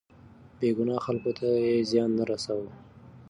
[0.57, 2.69] بې ګناه خلکو ته يې زيان نه رساوه.